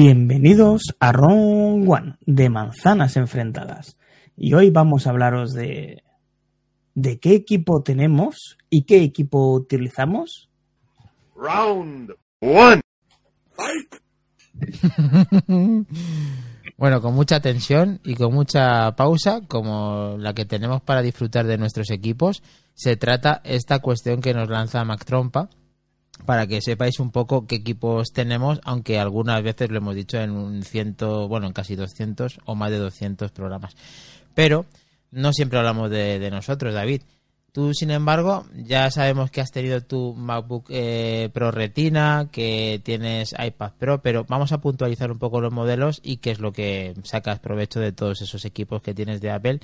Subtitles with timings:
[0.00, 3.98] Bienvenidos a Round One de Manzanas Enfrentadas.
[4.36, 6.04] Y hoy vamos a hablaros de.
[6.94, 10.50] de qué equipo tenemos y qué equipo utilizamos.
[11.34, 12.80] Round One.
[16.76, 21.58] bueno, con mucha tensión y con mucha pausa, como la que tenemos para disfrutar de
[21.58, 25.50] nuestros equipos, se trata esta cuestión que nos lanza Mac Trompa
[26.26, 30.30] para que sepáis un poco qué equipos tenemos, aunque algunas veces lo hemos dicho en
[30.30, 33.76] un ciento, bueno, en casi 200 o más de 200 programas.
[34.34, 34.66] Pero
[35.10, 37.02] no siempre hablamos de, nosotros, David.
[37.52, 43.34] Tú, sin embargo, ya sabemos que has tenido tu MacBook eh, Pro Retina, que tienes
[43.38, 46.94] iPad Pro, pero vamos a puntualizar un poco los modelos y qué es lo que
[47.04, 49.60] sacas provecho de todos esos equipos que tienes de Apple.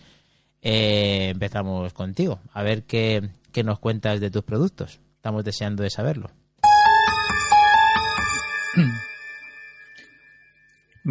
[0.62, 4.98] Eh, empezamos contigo, a ver qué, qué nos cuentas de tus productos.
[5.16, 6.30] Estamos deseando de saberlo.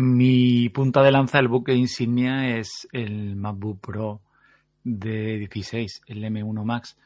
[0.03, 4.21] Mi punta de lanza del buque insignia es el MacBook Pro
[4.83, 6.97] de 16, el M1 Max.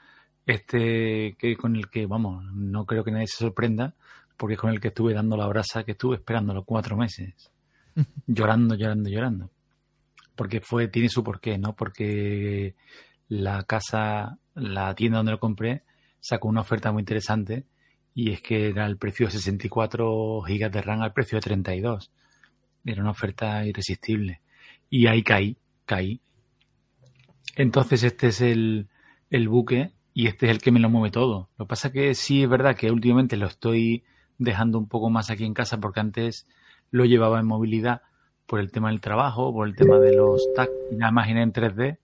[0.48, 3.94] Este que con el que, vamos, no creo que nadie se sorprenda,
[4.36, 7.52] porque es con el que estuve dando la brasa que estuve esperando los cuatro meses.
[8.26, 9.52] llorando, llorando, llorando.
[10.36, 11.76] Porque fue, tiene su porqué, ¿no?
[11.76, 12.74] Porque
[13.28, 15.84] la casa, la tienda donde lo compré,
[16.20, 17.68] sacó una oferta muy interesante
[18.16, 22.12] y es que era el precio de 64 gigas de RAM al precio de 32.
[22.88, 24.42] Era una oferta irresistible.
[24.90, 26.22] Y ahí caí, caí.
[27.56, 28.88] Entonces este es el,
[29.30, 31.50] el buque y este es el que me lo mueve todo.
[31.58, 34.04] Lo que pasa que sí es verdad que últimamente lo estoy
[34.38, 36.48] dejando un poco más aquí en casa porque antes
[36.92, 38.02] lo llevaba en movilidad
[38.46, 41.98] por el tema del trabajo, por el tema de los tags nada más en 3D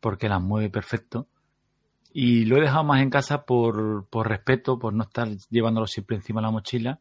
[0.00, 1.28] porque las mueve perfecto.
[2.12, 6.16] Y lo he dejado más en casa por, por respeto, por no estar llevándolo siempre
[6.16, 7.00] encima de la mochila.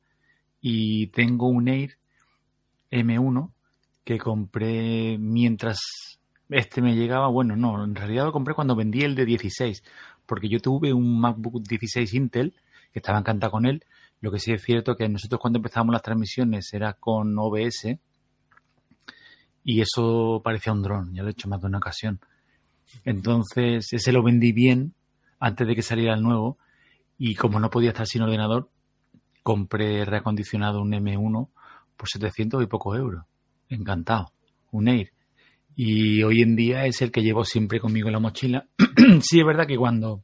[0.62, 1.98] Y tengo un Air
[2.92, 3.52] M1
[4.04, 5.80] que compré mientras
[6.50, 7.28] este me llegaba.
[7.28, 9.84] Bueno, no, en realidad lo compré cuando vendí el de 16,
[10.26, 12.54] porque yo tuve un MacBook 16 Intel
[12.92, 13.86] que estaba encantado con él.
[14.20, 17.98] Lo que sí es cierto que nosotros cuando empezamos las transmisiones era con OBS
[19.64, 22.20] y eso parecía un dron, ya lo he hecho más de una ocasión.
[23.06, 24.94] Entonces, ese lo vendí bien
[25.40, 26.58] antes de que saliera el nuevo
[27.18, 28.70] y como no podía estar sin ordenador,
[29.44, 31.50] compré reacondicionado un M1
[32.02, 33.26] por 700 y pocos euros.
[33.70, 34.34] Encantado.
[34.72, 35.14] Un Air.
[35.76, 38.68] Y hoy en día es el que llevo siempre conmigo en la mochila.
[39.22, 40.24] sí, es verdad que cuando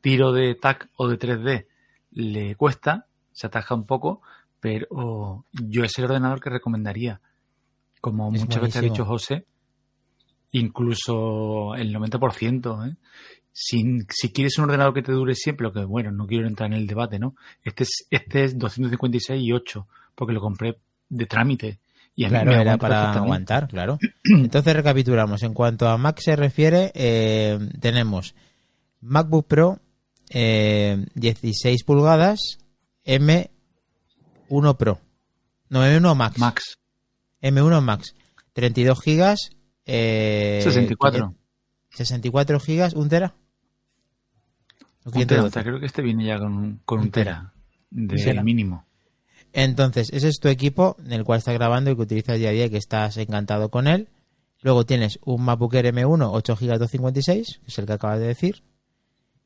[0.00, 1.66] tiro de TAC o de 3D
[2.12, 4.22] le cuesta, se ataja un poco,
[4.60, 7.20] pero yo es el ordenador que recomendaría.
[8.00, 9.46] Como muchas veces ha dicho José,
[10.52, 12.88] incluso el 90%.
[12.88, 12.96] ¿eh?
[13.58, 16.70] si, si quieres un ordenador que te dure siempre, lo que bueno, no quiero entrar
[16.70, 17.34] en el debate, ¿no?
[17.64, 20.78] Este es, este es 256 y 8, porque lo compré
[21.08, 21.78] de trámite.
[22.16, 23.98] Y claro, era para aguantar, claro.
[24.24, 25.42] Entonces recapitulamos.
[25.42, 28.34] En cuanto a Mac se refiere, eh, tenemos
[29.00, 29.78] MacBook Pro
[30.28, 32.40] 16 eh, pulgadas
[33.04, 34.98] M1 Pro.
[35.68, 36.38] No, M1 Max.
[36.38, 36.78] Max.
[37.42, 38.14] M1 Max.
[38.54, 39.50] 32 gigas.
[39.84, 41.34] Eh, 64.
[41.90, 43.34] 64 gigas, ¿un tera?
[45.62, 47.52] creo que este viene ya con, un tera
[47.90, 48.84] de mínimo.
[49.56, 52.52] Entonces, ese es tu equipo en el cual estás grabando y que utilizas día a
[52.52, 54.08] día y que estás encantado con él.
[54.60, 58.26] Luego tienes un MacBook Air M1 8 GB 256, que es el que acabas de
[58.26, 58.62] decir.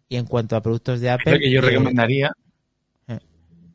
[0.09, 1.39] Y en cuanto a productos de Apple...
[1.39, 2.33] que yo recomendaría...
[3.07, 3.21] Eh,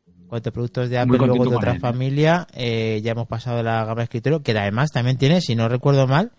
[0.06, 3.86] en cuanto a productos de Apple, luego de otra familia, eh, ya hemos pasado la
[3.86, 6.32] gama de escritorio, que además también tiene, si no recuerdo mal,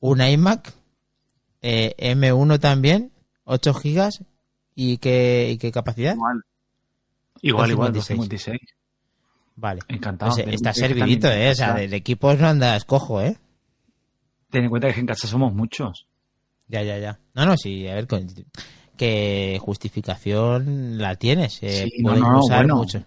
[0.00, 0.72] un iMac
[1.60, 3.12] eh, M1 también,
[3.44, 4.10] 8 GB
[4.74, 6.14] ¿Y qué, qué capacidad?
[6.14, 6.42] Igual,
[7.42, 8.58] igual, igual 256.
[9.56, 9.80] Vale.
[9.88, 10.32] Encantado.
[10.34, 11.50] Pues está servidito, ¿eh?
[11.50, 13.36] O sea, del equipo no andas cojo, ¿eh?
[14.50, 16.06] Ten en cuenta que en casa somos muchos.
[16.68, 17.18] Ya, ya, ya.
[17.34, 18.06] No, no, sí, a ver,
[18.96, 21.62] que justificación la tienes.
[21.62, 23.02] Eh, sí, no, no, usar mucho.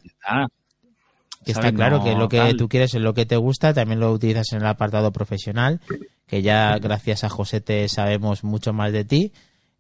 [1.46, 4.12] que está claro que lo que tú quieres es lo que te gusta, también lo
[4.12, 5.82] utilizas en el apartado profesional,
[6.28, 9.32] que ya gracias a José te sabemos mucho más de ti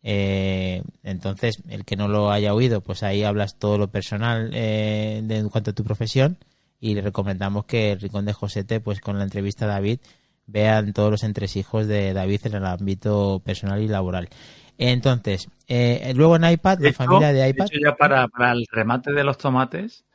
[0.02, 5.22] eh, entonces, el que no lo haya oído, pues ahí hablas todo lo personal eh,
[5.24, 6.38] de, en cuanto a tu profesión
[6.80, 10.00] y le recomendamos que el Rincón de Josete, pues con la entrevista a David,
[10.48, 14.30] vean todos los entresijos de David en el ámbito personal y laboral.
[14.78, 17.68] Entonces, eh, luego en iPad, la familia de iPad.
[17.84, 20.06] ya para, el remate de los tomates,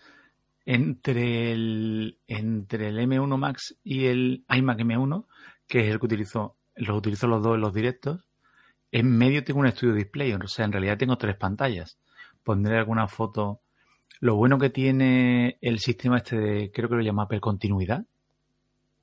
[0.64, 5.26] entre el, entre el M1 Max y el iMac M1,
[5.68, 8.26] que es el que utilizo, los utilizo los dos en los directos,
[8.90, 11.98] en medio tengo un estudio display, o sea, en realidad tengo tres pantallas.
[12.42, 13.60] Pondré alguna foto
[14.24, 18.06] Lo bueno que tiene el sistema este de, creo que lo llama Apple continuidad.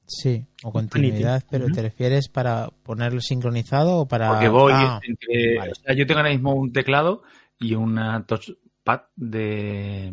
[0.07, 4.29] Sí, o continuidad, pero ¿te refieres para ponerlo sincronizado o para...?
[4.29, 5.71] Porque voy Ah, entre- vale.
[5.73, 7.21] o sea, yo tengo ahora mismo un teclado
[7.59, 10.12] y una touchpad de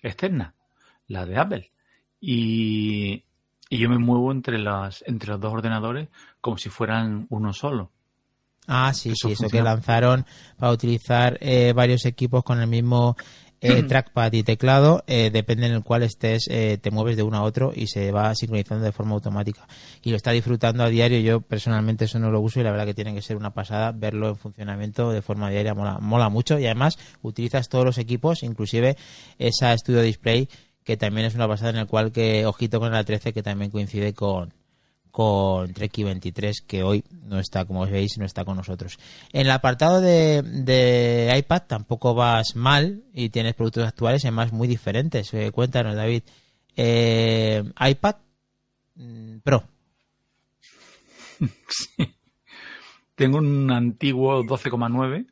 [0.00, 0.54] externa,
[1.08, 1.70] la de Apple.
[2.18, 3.24] Y,
[3.68, 6.08] y yo me muevo entre las, entre los dos ordenadores
[6.40, 7.90] como si fueran uno solo.
[8.66, 10.24] Ah, sí, Eso sí, eso que lanzaron
[10.58, 13.14] para utilizar eh, varios equipos con el mismo
[13.64, 17.38] eh, trackpad y teclado, eh, depende en el cual estés, eh, te mueves de uno
[17.38, 19.66] a otro y se va sincronizando de forma automática.
[20.02, 22.86] Y lo está disfrutando a diario, yo personalmente eso no lo uso y la verdad
[22.86, 26.58] que tiene que ser una pasada verlo en funcionamiento de forma diaria, mola, mola mucho
[26.58, 28.96] y además utilizas todos los equipos, inclusive
[29.38, 30.48] esa Studio Display
[30.84, 33.70] que también es una pasada en el cual que, ojito con la 13 que también
[33.70, 34.52] coincide con,
[35.14, 38.98] con Treki 23 que hoy no está, como veis, no está con nosotros.
[39.32, 44.66] En el apartado de, de iPad tampoco vas mal y tienes productos actuales además muy
[44.66, 45.32] diferentes.
[45.32, 46.24] Eh, cuéntanos, David.
[46.74, 48.16] Eh, iPad
[48.96, 49.62] mm, Pro.
[53.14, 55.26] Tengo un antiguo 12,9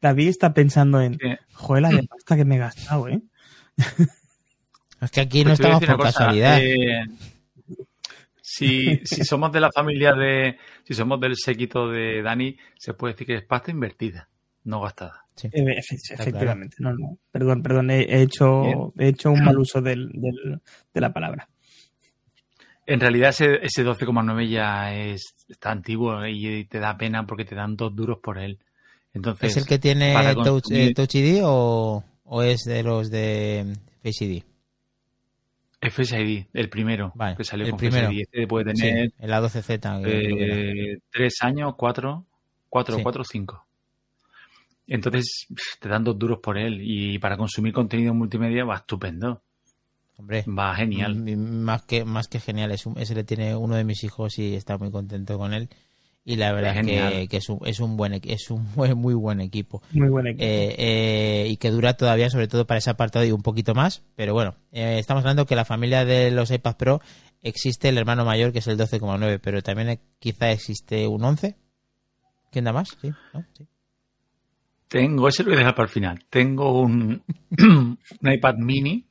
[0.00, 1.18] David está pensando en,
[1.52, 3.20] joder, la de pasta que me he gastado, ¿eh?
[5.00, 6.60] Es que aquí no Pues a estamos por cosa, casualidad.
[6.60, 7.04] eh,
[8.58, 10.56] si, si somos de la familia de.
[10.84, 14.28] Si somos del séquito de Dani, se puede decir que es pasta invertida,
[14.64, 15.24] no gastada.
[15.34, 15.48] Sí.
[15.52, 17.18] Efe- efectivamente, no, no.
[17.30, 20.60] Perdón, perdón, he, he hecho, he hecho un mal uso del, del-
[20.94, 21.48] de la palabra.
[22.86, 27.56] En realidad, ese, ese 12,9 ya es, está antiguo y te da pena porque te
[27.56, 28.58] dan dos duros por él.
[29.12, 33.10] Entonces, ¿Es el que tiene Touch, consumir- eh, Touch ID o, o es de los
[33.10, 33.72] de
[34.04, 34.42] Face ID?
[35.90, 38.06] Face ID, el primero, Vale, que salió el con primero.
[38.08, 38.20] Face ID.
[38.22, 40.02] Este puede Sí, tener el A12Z.
[40.02, 40.54] que creo que era.
[40.92, 42.24] eh, tres años, cuatro,
[42.68, 43.02] cuatro, Sí.
[43.02, 43.66] cuatro, cinco.
[44.86, 45.46] Entonces,
[45.80, 49.42] te dan dos duros por él y para consumir contenido multimedia va estupendo,
[50.16, 51.16] Hombre, va genial.
[51.36, 52.70] más que más que genial.
[52.70, 55.68] Es un- ese le tiene uno de mis hijos y está muy contento con él.
[56.28, 59.40] Y la verdad es, que, es un, es un buen es un muy, muy buen
[59.40, 59.80] equipo.
[59.92, 60.44] Muy buen equipo.
[60.44, 64.02] Eh, eh, y que dura todavía, sobre todo para ese apartado y un poquito más.
[64.16, 67.00] Pero bueno, eh, estamos hablando que la familia de los iPad Pro
[67.42, 71.54] existe el hermano mayor que es el 12,9, pero también eh, quizá existe un 11.
[72.50, 72.88] ¿Quién da más?
[73.00, 73.44] Sí, ¿no?
[73.56, 73.64] Sí.
[74.88, 76.24] Tengo, ese lo voy a dejar para el final.
[76.28, 77.22] Tengo un,
[77.60, 79.06] un iPad mini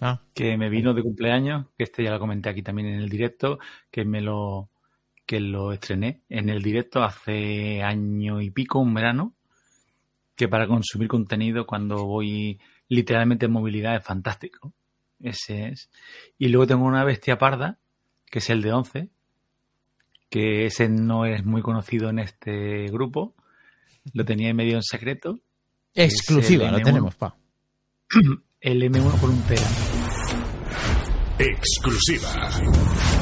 [0.00, 3.08] Ah, que me vino de cumpleaños, que este ya lo comenté aquí también en el
[3.08, 3.58] directo,
[3.90, 4.70] que me lo
[5.28, 9.34] que lo estrené en el directo hace año y pico, un verano,
[10.34, 12.58] que para consumir contenido cuando voy
[12.88, 14.72] literalmente en movilidad es fantástico.
[15.20, 15.90] Ese es.
[16.38, 17.78] Y luego tengo una bestia parda,
[18.24, 19.10] que es el de 11,
[20.30, 23.34] que ese no es muy conocido en este grupo.
[24.14, 25.40] Lo tenía medio en secreto.
[25.92, 26.84] exclusiva, lo M1.
[26.84, 27.36] tenemos, pa.
[28.62, 29.68] El M1 por un tera.
[31.38, 33.17] Exclusiva.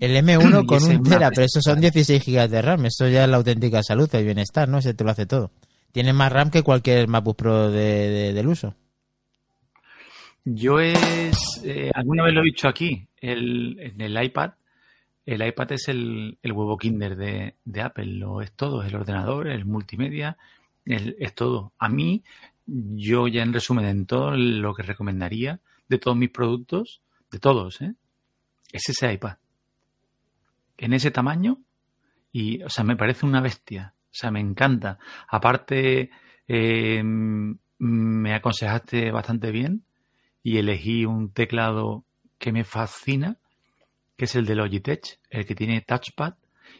[0.00, 2.02] El M1 Y con ese un es tera, pero estos son bestia.
[2.02, 2.86] 16 GB de RAM.
[2.86, 4.80] Esto ya es la auténtica salud, el bienestar, ¿no?
[4.82, 5.50] Se te lo hace todo.
[5.92, 7.78] Tiene más RAM que cualquier MacBook Pro de-
[8.10, 8.74] de- del uso.
[10.44, 14.52] Yo es, eh, alguna vez lo he dicho aquí, el, en el iPad,
[15.26, 19.48] el iPad es el, el huevo Kinder de, de Apple, lo es todo, el ordenador,
[19.48, 20.38] el multimedia,
[20.86, 21.72] el- es todo.
[21.78, 22.22] A mí,
[22.66, 27.80] yo ya en resumen, en todo lo que recomendaría de todos mis productos, de todos,
[27.82, 27.92] ¿eh?
[28.72, 29.36] es ese iPad.
[30.78, 31.58] En ese tamaño,
[32.32, 34.98] y, o sea, me parece una bestia, o sea, me encanta.
[35.28, 36.10] Aparte,
[36.46, 39.84] eh, me aconsejaste bastante bien
[40.42, 42.04] y elegí un teclado
[42.38, 43.36] que me fascina,
[44.16, 46.34] que es el de Logitech, el que tiene touchpad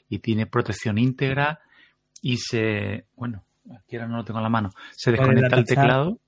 [0.08, 1.60] y tiene protección íntegra
[2.22, 3.44] y se, bueno,
[3.76, 6.18] aquí ahora no lo tengo en la mano, se desconecta el teclado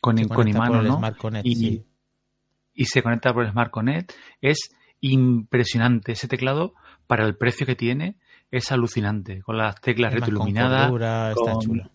[0.00, 1.86] con, Se con imán no Smart Connect, y, sí.
[2.74, 4.12] y se conecta por el Smart Connect.
[4.40, 4.70] Es
[5.00, 6.74] impresionante ese teclado
[7.06, 8.16] para el precio que tiene.
[8.50, 10.36] Es alucinante, con las teclas Es más con
[11.30, 11.90] está con- chulo.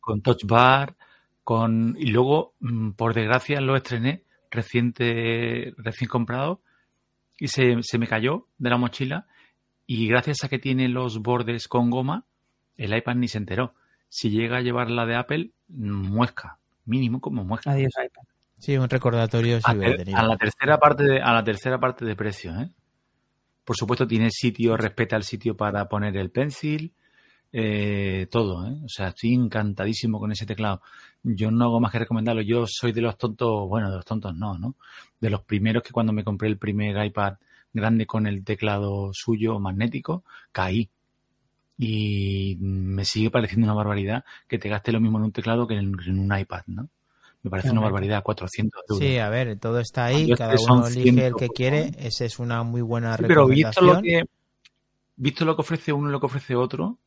[0.00, 0.96] con touch bar,
[1.44, 6.60] con y luego mm, por desgracia lo estrené reciente recién comprado
[7.38, 9.26] y se, se me cayó de la mochila
[9.86, 12.24] y gracias a que tiene los bordes con goma
[12.76, 13.74] el iPad ni se enteró.
[14.08, 17.70] Si llega a llevar la de Apple muesca, mínimo como muesca.
[17.72, 18.24] Adiós, iPad.
[18.62, 20.18] Sí, un recordatorio sí A, hubiera ter- tenido.
[20.18, 22.70] a la tercera parte de, a la tercera parte de precio, ¿eh?
[23.64, 26.94] Por supuesto tiene sitio, respeta el sitio para poner el pencil,
[27.52, 28.76] eh, todo, ¿eh?
[28.84, 30.82] O sea, estoy encantadísimo con ese teclado.
[31.22, 32.42] Yo no hago más que recomendarlo.
[32.42, 34.76] Yo soy de los tontos, bueno, de los tontos no, ¿no?
[35.20, 37.34] De los primeros que cuando me compré el primer iPad
[37.72, 40.90] grande con el teclado suyo magnético, caí.
[41.78, 45.74] y me sigue pareciendo una barbaridad que te gaste lo mismo en un teclado que
[45.74, 46.88] en, en un iPad, ¿no?
[47.42, 49.04] Me parece una barbaridad, 400 euros.
[49.04, 52.38] Sí, a ver, todo está ahí, cada uno elige el 100 que quiere, esa es
[52.38, 54.24] una muy buena Sí, pero visto lo que
[55.16, 56.98] visto lo que ofrece uno y lo que ofrece otro,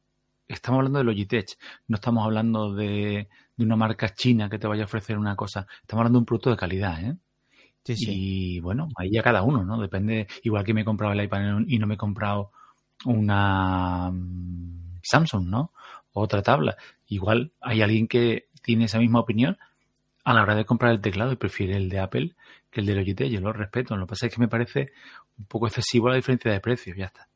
[0.48, 4.84] estamos hablando de Logitech, no estamos hablando de, de una marca china que te vaya
[4.84, 7.16] a ofrecer una cosa, estamos hablando de un producto de calidad, ¿eh?
[7.86, 8.06] Sí, sí.
[8.10, 9.80] Y bueno, ahí ya cada uno, ¿no?
[9.80, 12.52] Depende, igual que me he comprado el iPad y no me he comprado
[13.06, 15.72] una mm, Samsung, ¿no?
[16.12, 16.78] Otra tabla.
[17.08, 19.58] Igual hay alguien que tiene esa misma opinión
[20.26, 22.36] a la hora de comprar el teclado y prefiere el de Apple
[22.72, 23.32] que el de Logitech.
[23.32, 23.96] Yo lo respeto.
[23.96, 24.92] Lo que pasa es que me parece
[25.38, 26.98] un poco excesivo la diferencia de precios.
[26.98, 27.30] Ya está.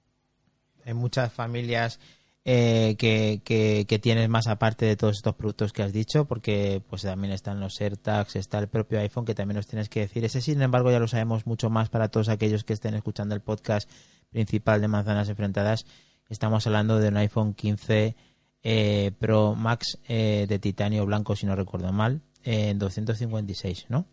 [0.84, 2.00] Hay muchas familias
[2.46, 7.32] eh, que, tienes más aparte de todos estos productos que has dicho, porque pues también
[7.32, 10.26] están los AirTags, está el propio iPhone que también nos tienes que decir.
[10.26, 13.42] Ese, sin embargo, ya lo sabemos mucho más para todos aquellos que estén escuchando el
[13.42, 13.88] podcast
[14.32, 15.86] principal de Manzanas Enfrentadas.
[16.28, 18.16] Estamos hablando de un iPhone 15
[18.64, 24.06] eh, Pro Max eh, de titanio blanco, si no recuerdo mal, en 256, ¿no?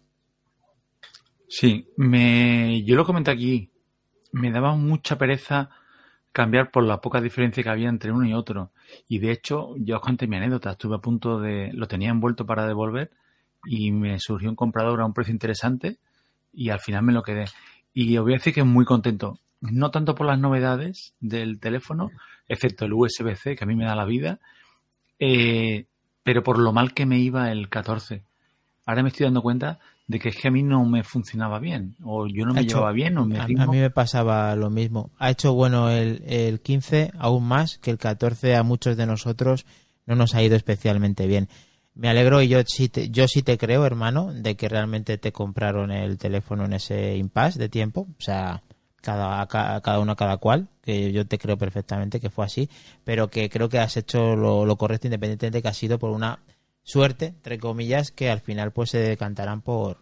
[1.48, 3.70] Sí, me, yo lo comenté aquí.
[4.32, 5.70] Me daba mucha pereza
[6.32, 8.72] cambiar por la poca diferencia que había entre uno y otro.
[9.08, 10.72] Y de hecho, yo os conté mi anécdota.
[10.72, 11.70] Estuve a punto de.
[11.72, 13.10] Lo tenía envuelto para devolver
[13.64, 15.98] y me surgió un comprador a un precio interesante
[16.52, 17.46] y al final me lo quedé.
[17.94, 19.40] Y os voy a decir que muy contento.
[19.60, 22.10] No tanto por las novedades del teléfono,
[22.48, 24.38] excepto el USB-C, que a mí me da la vida,
[25.18, 25.86] eh,
[26.26, 28.24] pero por lo mal que me iba el 14.
[28.84, 29.78] Ahora me estoy dando cuenta
[30.08, 32.78] de que es que a mí no me funcionaba bien, o yo no me hecho-
[32.78, 35.12] llevaba bien, o me a, a mí me pasaba lo mismo.
[35.18, 39.66] Ha hecho bueno el, el 15 aún más que el 14 a muchos de nosotros
[40.04, 41.48] no nos ha ido especialmente bien.
[41.94, 45.30] Me alegro y yo sí te, yo sí te creo, hermano, de que realmente te
[45.30, 48.08] compraron el teléfono en ese impasse de tiempo.
[48.18, 48.64] O sea,
[49.06, 52.68] cada, ca- cada uno a cada cual, que yo te creo perfectamente que fue así,
[53.04, 56.10] pero que creo que has hecho lo, lo correcto independientemente de que ha sido por
[56.10, 56.40] una
[56.82, 59.98] suerte, entre comillas, que al final pues se decantarán por,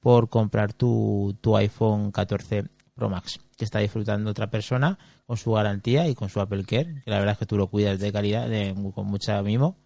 [0.00, 5.52] por comprar tu, tu iPhone 14 Pro Max, que está disfrutando otra persona con su
[5.52, 8.12] garantía y con su Apple Care, que la verdad es que tú lo cuidas de
[8.12, 9.76] calidad, de, con mucha mimo.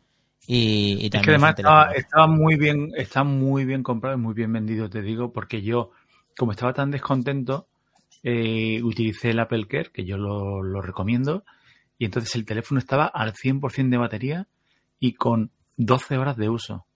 [0.46, 4.16] Y, y Es también que además es estaba, estaba muy bien, está muy bien comprado
[4.16, 5.92] y muy bien vendido, te digo, porque yo,
[6.36, 7.68] como estaba tan descontento,
[8.24, 11.44] eh, utilicé el Apple Care, que yo lo, lo recomiendo,
[11.98, 14.48] y entonces el teléfono estaba al 100% de batería
[14.98, 16.86] y con 12 horas de uso.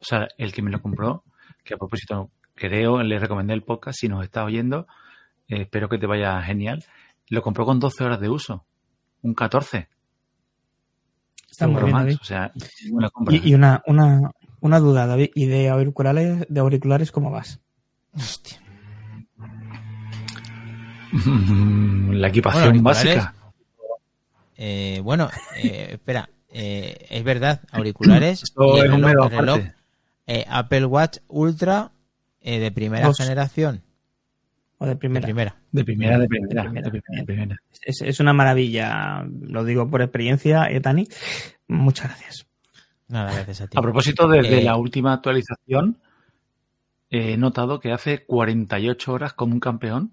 [0.00, 1.24] O sea, el que me lo compró,
[1.64, 4.86] que a propósito creo, le recomendé el podcast, si nos está oyendo,
[5.48, 6.84] eh, espero que te vaya genial,
[7.28, 8.64] lo compró con 12 horas de uso,
[9.22, 9.88] un 14.
[11.50, 12.18] Está muy bien, Max, David.
[12.20, 12.52] o sea,
[12.92, 13.34] una compra.
[13.34, 15.30] Y, y una, una, una duda, David.
[15.34, 17.60] ¿Y de auriculares, de auriculares cómo vas?
[18.14, 18.60] Hostia.
[21.12, 23.34] La equipación Bueno, básica.
[24.56, 29.24] Eh, bueno, eh, espera, eh, es verdad, auriculares Esto y el es un reloj, mero
[29.24, 29.74] el reloj, aparte.
[30.26, 31.90] eh, Apple Watch Ultra
[32.40, 33.18] eh, de primera Dos.
[33.18, 33.82] generación.
[34.78, 35.24] ¿O de De primera?
[35.26, 35.56] primera.
[35.72, 36.82] De primera, de primera, De primera.
[36.82, 37.56] de primera, de primera.
[37.82, 41.06] Es, es una maravilla, lo digo por experiencia, eh, Tani.
[41.68, 42.46] Muchas gracias.
[43.08, 43.76] Nada, gracias a ti.
[43.78, 45.98] A propósito, desde Eh, la última actualización,
[47.10, 50.12] he notado que hace 48 horas como un campeón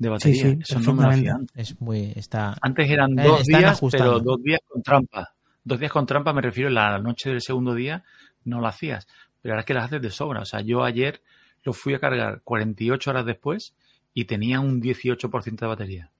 [0.00, 0.42] de batería.
[0.44, 1.32] sí, Eso no me.
[1.54, 4.04] Es muy, está, Antes eran Eh, dos días, ajustando.
[4.04, 5.32] pero dos días con trampa.
[5.62, 8.02] Dos días con trampa me refiero, la noche del segundo día
[8.44, 9.06] no lo hacías.
[9.42, 10.40] Pero ahora es que las haces de sobra.
[10.40, 11.22] O sea, yo ayer
[11.62, 13.74] lo fui a cargar 48 horas después
[14.14, 16.10] y tenía un 18% de batería.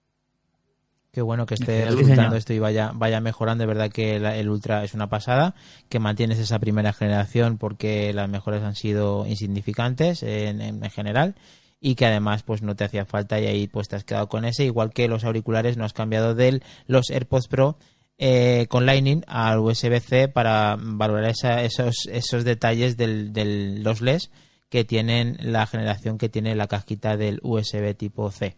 [1.13, 3.63] Qué bueno que esté Sí, resultando esto y vaya, vaya mejorando.
[3.63, 5.57] De verdad que la- el Ultra es una pasada,
[5.89, 11.35] que mantienes esa primera generación porque las mejores han sido insignificantes en, en general
[11.81, 14.45] y que además pues no te hacía falta y ahí pues te has quedado con
[14.45, 14.65] ese.
[14.65, 17.79] Igual que los auriculares no has cambiado de los AirPods Pro
[18.19, 21.33] eh, con Lightning al USB-C para valorar
[21.63, 24.31] esos, esos detalles del, los LEDs
[24.69, 28.57] que tienen la generación que tiene la cajita del USB tipo C.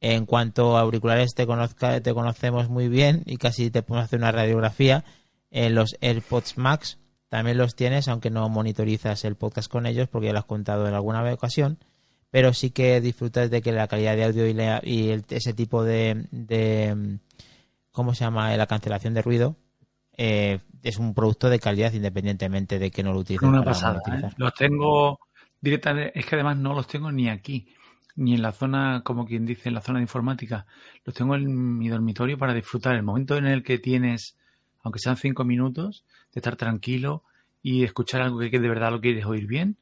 [0.00, 4.18] En cuanto a auriculares te conozca, te conocemos muy bien y casi te podemos hacer
[4.18, 5.04] una radiografía.
[5.50, 6.98] En los AirPods Max
[7.28, 10.88] también los tienes, aunque no monitorizas el podcast con ellos porque ya lo has contado
[10.88, 11.78] en alguna ocasión.
[12.32, 15.52] Pero sí que disfrutas de que la calidad de audio y, la- y el- ese
[15.52, 17.18] tipo de, de,
[17.92, 18.56] ¿cómo se llama?
[18.56, 19.56] La cancelación de ruido
[20.16, 23.46] eh, es un producto de calidad independientemente de que no lo utilices.
[23.48, 24.00] Una pasada.
[24.10, 24.30] ¿eh?
[24.38, 25.20] Los tengo
[25.60, 27.68] directamente, es que además no los tengo ni aquí,
[28.16, 30.66] ni en la zona, como quien dice, en la zona de informática.
[31.04, 32.94] Los tengo en mi dormitorio para disfrutar.
[32.94, 34.36] El momento en el que tienes,
[34.82, 37.24] aunque sean cinco minutos, de estar tranquilo
[37.62, 39.76] y escuchar algo que de verdad lo quieres oír bien,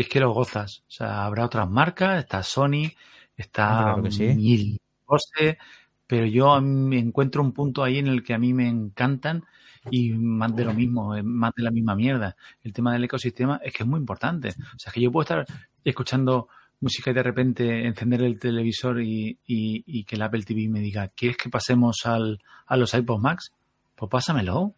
[0.00, 0.82] es que lo gozas.
[0.88, 2.90] O sea, habrá otras marcas, está Sony,
[3.36, 4.34] está Claro que sí.
[4.34, 5.58] Mil Bose,
[6.06, 9.44] pero yo me encuentro un punto ahí en el que a mí me encantan
[9.90, 12.36] y más de lo mismo, más de la misma mierda.
[12.62, 14.48] El tema del ecosistema es que es muy importante.
[14.48, 15.46] O sea, que yo puedo estar
[15.84, 16.48] escuchando
[16.80, 21.08] música y de repente encender el televisor y, y, que el Apple TV me diga,
[21.08, 23.52] ¿quieres que pasemos al, a los iPod Max?
[23.94, 24.74] Pues pásamelo.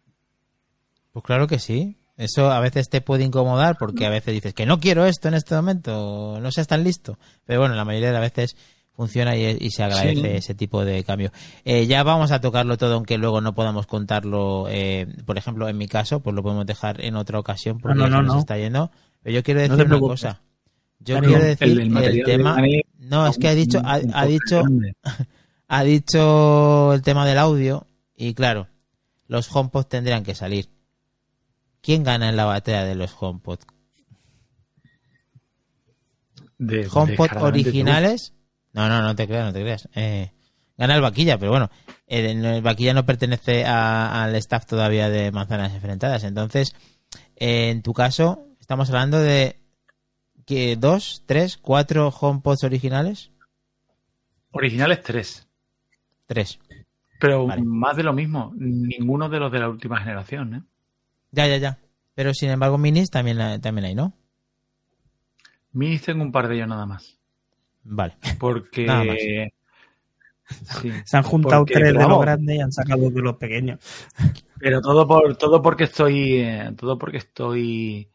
[1.11, 1.97] Pues claro que sí.
[2.17, 5.35] Eso a veces te puede incomodar porque a veces dices que no quiero esto en
[5.35, 7.19] este momento, no seas tan listo.
[7.45, 8.55] Pero bueno, la mayoría de las veces
[8.97, 11.31] funciona y, se agradece ese tipo de cambio.
[11.63, 14.65] Eh, ya vamos a tocarlo todo, aunque luego no podamos contarlo.
[14.69, 18.09] Eh, por ejemplo, en mi caso, pues lo podemos dejar en otra ocasión porque no,
[18.09, 18.89] no, nos está yendo.
[19.21, 20.41] Pero yo quiero decir una cosa.
[20.99, 22.57] Yo quiero decir el, tema.
[22.97, 24.63] no, es que ha dicho, ha, dicho,
[25.67, 28.67] ha dicho el tema del audio y claro,
[29.27, 30.69] los HomePod tendrían que salir.
[31.87, 33.59] ¿Quién gana en la batalla de los HomePod?
[36.57, 38.33] De, HomePod originales
[38.73, 39.87] no, no, no te creas, no te creas.
[39.95, 40.33] Eh,
[40.77, 41.69] gana el Vaquilla, pero bueno,
[42.05, 46.25] el, Vaquilla no pertenece al staff todavía de Manzanas Enfrentadas.
[46.25, 46.75] Entonces,
[47.37, 49.61] eh, en tu caso, estamos hablando de
[50.45, 53.31] que dos, tres, cuatro HomePods originales.
[54.51, 55.47] Originales tres.
[56.25, 56.59] Tres.
[57.17, 60.63] Pero más de lo mismo, ninguno de los de la última generación, ¿eh?
[61.37, 61.77] Ya, ya, ya.
[62.15, 64.11] Pero sin embargo, minis también, también hay, ¿no?
[65.71, 67.19] Minis tengo un par de ellos nada más.
[67.83, 68.17] Vale.
[68.39, 69.53] Porque.
[71.05, 73.79] Se han juntado tres de los grandes y han sacado de los pequeños.
[74.57, 76.37] Pero todo por todo porque estoy.
[76.37, 78.09] Eh, todo porque estoy.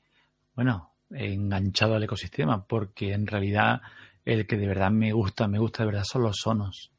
[0.56, 2.66] Bueno, enganchado al ecosistema.
[2.66, 3.82] Porque en realidad
[4.24, 6.90] el que de verdad me gusta, me gusta de verdad son los sonos.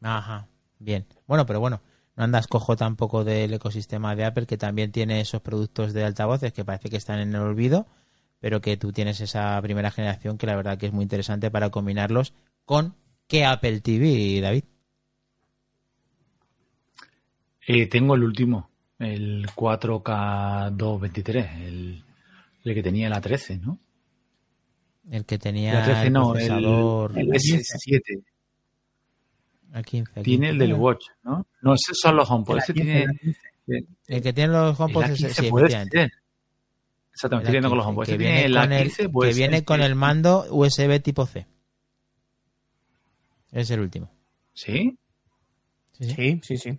[0.00, 0.48] Ajá.
[0.78, 1.06] Bien.
[1.26, 1.82] Bueno, pero bueno.
[2.16, 6.52] No andas cojo tampoco del ecosistema de Apple, que también tiene esos productos de altavoces
[6.52, 7.86] que parece que están en el olvido
[8.44, 11.70] pero que tú tienes esa primera generación que la verdad que es muy interesante para
[11.70, 12.34] combinarlos
[12.66, 12.94] con
[13.26, 14.64] qué Apple TV, David.
[17.66, 18.68] Eh, tengo el último,
[18.98, 22.04] el 4K223, el,
[22.64, 23.78] el que tenía la 13, ¿no?
[25.10, 28.24] El que tenía la 13 no, el, el, S7.
[29.74, 31.46] El 15, Tiene el del Watch, ¿no?
[31.60, 32.58] No, esos son los HomePod.
[32.58, 33.06] Ese tiene,
[33.66, 36.12] el que tiene los HomePod es el 7.
[37.12, 38.06] Exactamente, estoy viendo con los HomePod.
[38.06, 41.48] Que, viene, con el, que viene con el mando USB tipo C.
[43.50, 44.10] Es el último.
[44.52, 44.96] ¿Sí?
[45.98, 46.78] Sí, sí, sí.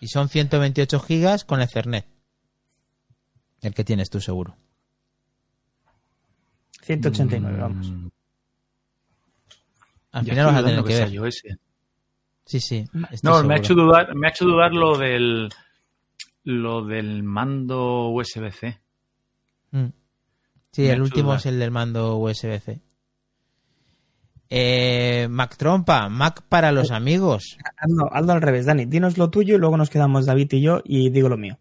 [0.00, 2.06] Y son 128 gigas con Ethernet.
[3.60, 4.56] El que tienes tú seguro.
[6.82, 7.60] 189, mm.
[7.60, 7.92] vamos.
[10.12, 11.32] Al final vas a tener que, ver.
[12.44, 12.84] Sí, sí.
[13.22, 15.48] No, me ha, hecho dudar, me ha hecho dudar lo del
[16.44, 18.80] lo del mando USB-C.
[19.70, 19.86] Mm.
[20.72, 22.80] Sí, el último es el del mando USB-C.
[24.52, 27.56] Eh, Mac Trompa, Mac para los amigos.
[27.76, 28.86] Hazlo, al revés, Dani.
[28.86, 31.58] Dinos lo tuyo y luego nos quedamos David y yo y digo lo mío.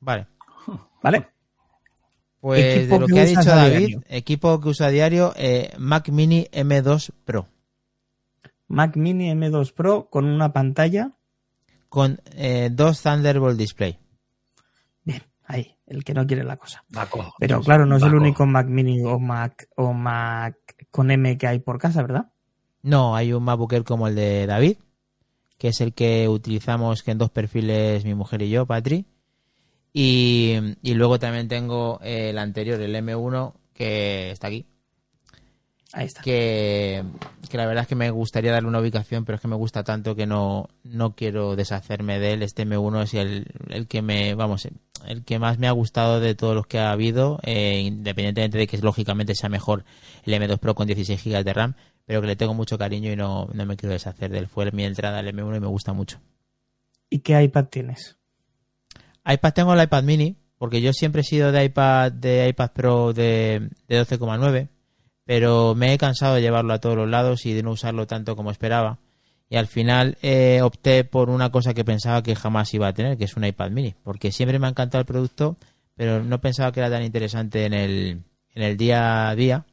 [0.00, 0.26] Vale.
[1.02, 1.28] ¿Vale?
[2.40, 7.12] Pues de lo que, ha dicho David, equipo que usa diario, eh, Mac Mini M2
[7.24, 7.46] Pro.
[8.72, 11.12] Mac Mini M2 Pro con una pantalla
[11.90, 13.98] con eh, dos Thunderbolt Display.
[15.04, 16.82] Bien, ahí, el que no quiere la cosa.
[17.38, 20.56] Pero claro, no es el único Mac Mini o Mac o Mac
[20.90, 22.32] con M que hay por casa, ¿verdad?
[22.80, 24.78] No, hay un MacBook como el de David,
[25.58, 29.04] que es el que utilizamos en dos perfiles mi mujer y yo, Patri.
[29.92, 34.66] Y, y luego también tengo el anterior, el M1, que está aquí,
[35.92, 36.22] Ahí está.
[36.22, 37.04] Que,
[37.52, 40.16] la verdad es que me gustaría darle una ubicación, pero es que me gusta tanto
[40.16, 42.42] que no, no quiero deshacerme de él.
[42.42, 44.66] Este M1 es el, el que me, vamos,
[45.06, 48.66] el que más me ha gustado de todos los que ha habido, eh, independientemente de
[48.66, 49.84] que lógicamente sea mejor
[50.24, 51.74] el M2 Pro con 16 GB de RAM,
[52.06, 54.48] pero que le tengo mucho cariño y no, no me quiero deshacer de él.
[54.48, 56.20] Fue mi entrada al M1 y me gusta mucho.
[57.10, 58.16] ¿Y qué iPad tienes?
[59.26, 63.12] iPad tengo el iPad mini, porque yo siempre he sido de iPad, de iPad Pro
[63.12, 64.68] de, de 12,9
[65.32, 68.36] pero me he cansado de llevarlo a todos los lados y de no usarlo tanto
[68.36, 68.98] como esperaba.
[69.48, 73.16] Y al final eh, opté por una cosa que pensaba que jamás iba a tener,
[73.16, 75.56] que es un iPad mini, porque siempre me ha encantado el producto,
[75.96, 79.64] pero no pensaba que era tan interesante en el, en el día a día.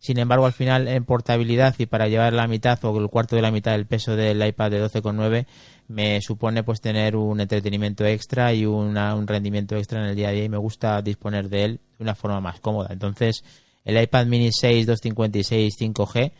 [0.00, 3.42] Sin embargo, al final en portabilidad y para llevar la mitad o el cuarto de
[3.42, 5.46] la mitad del peso del iPad de 12,9
[5.86, 8.96] me supone pues tener un entretenimiento extra y un
[9.28, 12.16] rendimiento extra en el día a día y me gusta disponer de él de una
[12.16, 12.88] forma más cómoda.
[12.90, 13.44] Entonces,
[13.84, 16.32] el iPad mini 6, 256, 5G,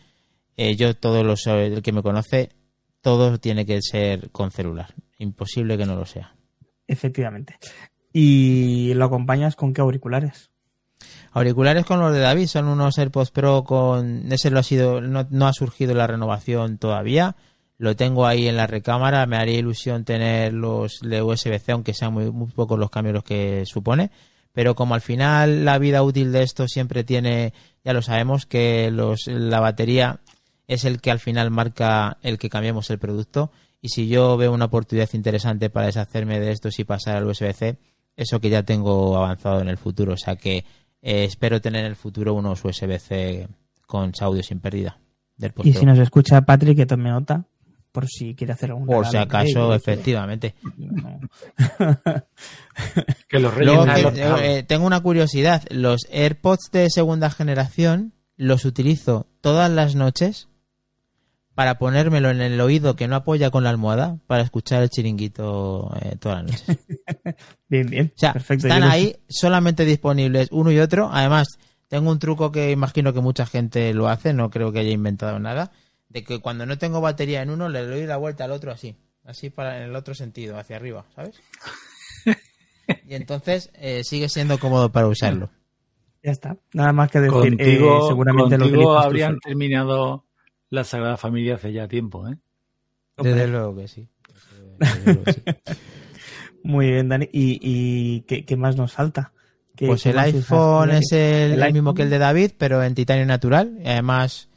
[0.75, 2.49] yo todos los el que me conoce,
[3.01, 4.93] todo tiene que ser con celular.
[5.17, 6.35] Imposible que no lo sea.
[6.87, 7.57] Efectivamente.
[8.11, 10.49] ¿Y lo acompañas con qué auriculares?
[11.31, 15.27] Auriculares con los de David son unos AirPods Pro con ese lo ha sido no,
[15.29, 17.35] no ha surgido la renovación todavía.
[17.77, 22.13] Lo tengo ahí en la recámara, me haría ilusión tener los de USB-C aunque sean
[22.13, 24.11] muy, muy pocos los cambios los que supone,
[24.55, 28.89] pero como al final la vida útil de esto siempre tiene, ya lo sabemos que
[28.89, 30.21] los la batería
[30.65, 33.51] es el que al final marca el que cambiemos el producto.
[33.81, 37.77] Y si yo veo una oportunidad interesante para deshacerme de estos y pasar al USB-C,
[38.15, 40.59] eso que ya tengo avanzado en el futuro, o sea que
[41.01, 43.49] eh, espero tener en el futuro unos USB-C
[43.85, 44.97] con audio sin pérdida.
[45.35, 47.43] Del Y si nos escucha Patrick, que tome nota,
[47.95, 49.77] por si quiere hacer algún Por si acaso, ¿eh?
[49.77, 50.53] efectivamente.
[53.29, 55.63] Que los Luego, reyes que- eh, tengo una curiosidad.
[55.69, 60.49] Los AirPods de segunda generación los utilizo todas las noches
[61.53, 65.89] para ponérmelo en el oído que no apoya con la almohada para escuchar el chiringuito
[66.01, 66.85] eh, todas las noches.
[67.69, 68.11] Bien, bien.
[68.13, 68.67] O sea, Perfecto.
[68.67, 71.09] están ahí solamente disponibles uno y otro.
[71.11, 71.47] Además,
[71.87, 75.39] tengo un truco que imagino que mucha gente lo hace, no creo que haya inventado
[75.39, 75.71] nada,
[76.15, 78.95] de que cuando no tengo batería en uno le doy la vuelta al otro así,
[79.25, 81.35] así para en el otro sentido, hacia arriba, ¿sabes?
[83.07, 85.49] Y entonces eh, sigue siendo cómodo para usarlo.
[86.23, 86.55] Ya está.
[86.73, 87.33] Nada más que decir.
[87.57, 90.25] contigo, eh, seguramente lo contigo tú habrían terminado
[90.69, 92.37] la Sagrada Familia hace ya tiempo, ¿eh?
[93.17, 94.07] Desde luego que sí.
[94.79, 95.41] Desde luego que sí.
[96.63, 97.27] Muy bien, Dani.
[97.31, 99.33] ¿Y, y qué, qué más nos falta?
[99.75, 102.93] ¿Qué- Pues el iPhone es el, El el mismo que el de David, pero en
[102.95, 103.79] titanio natural.
[103.83, 104.47] Además,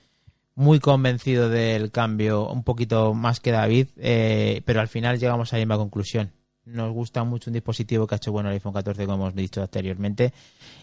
[0.59, 5.57] muy convencido del cambio, un poquito más que David, eh, pero al final llegamos a
[5.57, 6.33] la misma conclusión.
[6.65, 9.63] Nos gusta mucho un dispositivo que ha hecho bueno el iPhone 14, como hemos dicho
[9.63, 10.33] anteriormente,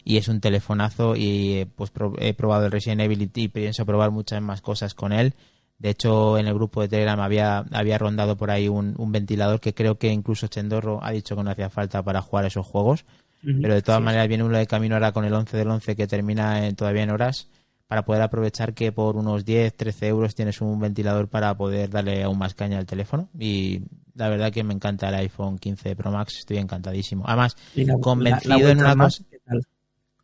[0.06, 1.16] y es un telefonazo.
[1.18, 5.12] Y eh, pues he probado el Resident Evil y, pienso probar muchas más cosas con
[5.12, 5.34] él.
[5.78, 9.60] De hecho, en el grupo de Telegram había, había rondado por ahí un, un ventilador
[9.60, 13.04] que creo que incluso Chendorro ha dicho que no hacía falta para jugar esos juegos.
[13.44, 14.06] Pero de todas Sí.
[14.06, 17.04] maneras viene uno de camino ahora con el 11 del 11 que termina en- todavía
[17.04, 17.50] en horas
[17.88, 22.24] para poder aprovechar que por unos 10, 13 euros tienes un ventilador para poder darle
[22.24, 23.30] aún más caña al teléfono.
[23.38, 23.84] Y
[24.16, 27.24] la verdad que me encanta el iPhone 15 Pro Max, estoy encantadísimo.
[27.28, 29.62] Además, la- convencido la- la en una cosa- ¿qué tal?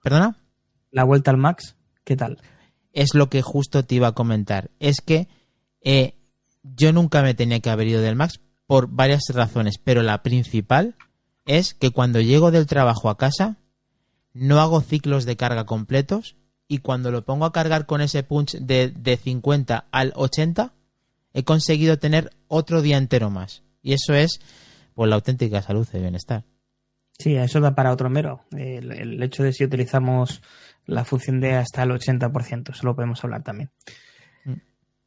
[0.02, 0.38] ¿perdona?
[0.92, 2.40] La vuelta al Max, ¿qué tal?
[2.94, 4.72] Es lo que justo te iba a comentar.
[4.80, 5.28] Es que
[5.84, 6.16] eh,
[6.64, 10.96] yo nunca me tenía que haber ido del Max por varias razones, pero la principal
[11.46, 13.58] es que cuando llego del trabajo a casa
[14.34, 16.36] no hago ciclos de carga completos
[16.72, 20.72] y cuando lo pongo a cargar con ese punch de, de 50 al 80
[21.34, 23.62] he conseguido tener otro día entero más.
[23.84, 24.40] Y eso es
[24.94, 26.46] pues la auténtica salud y bienestar.
[27.20, 28.46] Sí, eso da para otro mero.
[28.52, 30.42] El, el hecho de si utilizamos
[30.86, 33.70] la función de hasta el 80%, eso lo podemos hablar también.
[34.46, 34.54] Mm.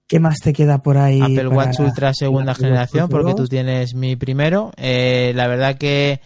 [0.07, 1.23] ¿Qué más te queda por ahí?
[1.23, 4.71] Apple Watch Ultra segunda generación, porque tú tienes mi primero.
[4.77, 6.21] Eh, la verdad que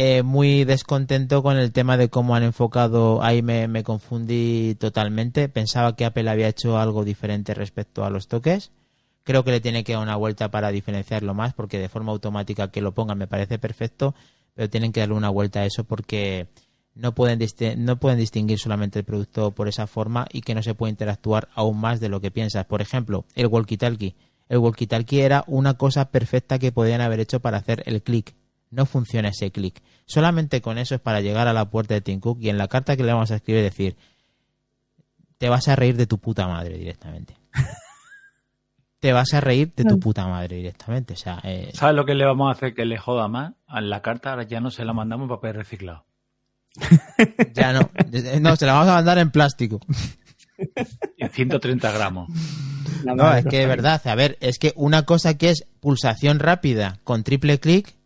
[0.00, 3.20] eh, muy descontento con el tema de cómo han enfocado.
[3.20, 5.48] Ahí me, me confundí totalmente.
[5.48, 8.70] Pensaba que Apple había hecho algo diferente respecto a los toques.
[9.24, 12.70] Creo que le tiene que dar una vuelta para diferenciarlo más, porque de forma automática
[12.70, 14.14] que lo pongan me parece perfecto,
[14.54, 16.46] pero tienen que darle una vuelta a eso porque
[16.94, 17.40] no pueden,
[17.78, 21.48] no pueden distinguir solamente el producto por esa forma y que no se puede interactuar
[21.56, 22.66] aún más de lo que piensas.
[22.66, 24.14] Por ejemplo, el walkie-talkie.
[24.48, 28.37] El walkie-talkie era una cosa perfecta que podían haber hecho para hacer el clic.
[28.70, 29.82] No funciona ese clic.
[30.06, 32.68] Solamente con eso es para llegar a la puerta de Tim Cook y en la
[32.68, 33.96] carta que le vamos a escribir decir
[35.38, 37.36] te vas a reír de tu puta madre directamente.
[39.00, 41.14] te vas a reír de tu puta madre directamente.
[41.14, 43.54] O sea, eh, ¿Sabes lo que le vamos a hacer que le joda más?
[43.66, 46.04] A la carta ahora ya no se la mandamos en papel reciclado.
[47.54, 47.90] ya no.
[48.40, 49.80] No, se la vamos a mandar en plástico.
[51.16, 52.28] En 130 gramos.
[53.04, 56.98] No, es que de verdad, a ver, es que una cosa que es pulsación rápida
[57.04, 57.96] con triple clic,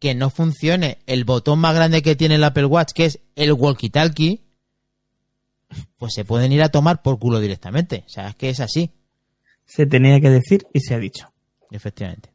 [0.00, 3.52] que no funcione el botón más grande que tiene el Apple Watch, que es el
[3.52, 4.40] walkie-talkie,
[5.98, 8.02] pues se pueden ir a tomar por culo directamente.
[8.06, 8.90] O sea, es que es así,
[9.66, 11.30] Se tenía que decir y se ha dicho.
[11.70, 12.32] efectivamente.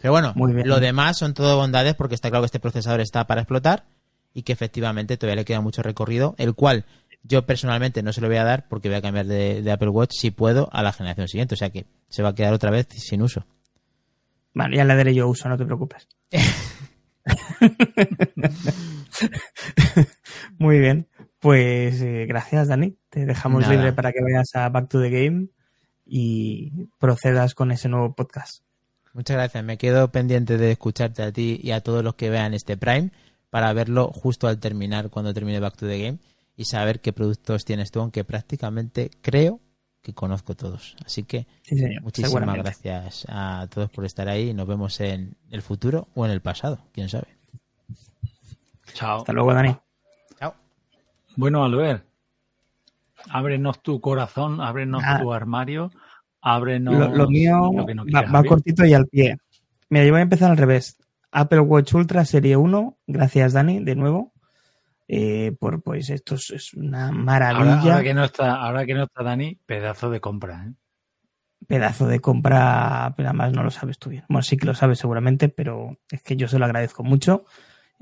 [0.00, 0.66] Pero bueno, Muy bien.
[0.66, 3.84] lo demás son todo bondades porque está claro que este procesador está para explotar
[4.32, 6.86] y que efectivamente todavía le queda mucho recorrido, el cual
[7.22, 9.90] yo personalmente no se lo voy a dar porque voy a cambiar de, de Apple
[9.90, 11.54] Watch si puedo a la generación siguiente.
[11.54, 13.44] O sea que se va a quedar otra vez sin uso.
[14.54, 16.08] Vale, ya le daré yo uso, no te preocupes.
[20.58, 21.08] Muy bien.
[21.38, 22.96] Pues eh, gracias, Dani.
[23.08, 23.74] Te dejamos Nada.
[23.74, 25.48] libre para que vayas a Back to the Game
[26.04, 28.62] y procedas con ese nuevo podcast.
[29.12, 29.64] Muchas gracias.
[29.64, 33.10] Me quedo pendiente de escucharte a ti y a todos los que vean este Prime
[33.48, 36.18] para verlo justo al terminar, cuando termine Back to the Game
[36.56, 39.60] y saber qué productos tienes tú, aunque prácticamente creo
[40.02, 40.96] que conozco todos.
[41.04, 42.02] Así que Sí, señor.
[42.02, 46.40] muchísimas gracias a todos por estar ahí nos vemos en el futuro o en el
[46.40, 47.28] pasado, quién sabe.
[48.94, 49.18] Chao.
[49.18, 49.76] Hasta luego, Dani.
[50.38, 50.54] Chao.
[51.36, 52.04] Bueno, Albert,
[53.28, 55.20] ábrenos tu corazón, ábrenos Ah.
[55.20, 55.90] tu armario,
[56.40, 59.36] ábrenos Lo, lo mío lo que no va, quieras va cortito y al pie.
[59.90, 60.96] Mira, yo voy a empezar al revés.
[61.32, 64.32] Apple Watch Ultra Serie 1, gracias Dani, de nuevo.
[65.12, 67.80] Eh, por pues esto es, es una Ahora, maravilla.
[67.94, 70.74] ahora que no está, ahora que no está Dani, pedazo de compra, ¿eh?
[71.66, 74.24] pedazo de compra, pero además no lo sabes tú bien.
[74.28, 77.44] Bueno, sí que lo sabes seguramente, pero es que yo se lo agradezco mucho.